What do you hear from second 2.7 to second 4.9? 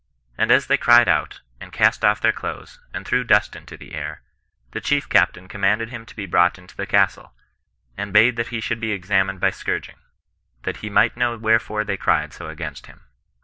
and threw dust into the air, the